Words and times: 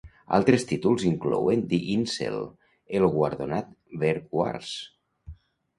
Altres 0.35 0.63
títols 0.69 1.03
inclouen 1.09 1.61
"Die 1.75 1.79
Insel", 1.97 2.41
el 3.01 3.07
guardonat 3.19 3.73
"Wer 4.05 4.19
War's? 4.41 4.77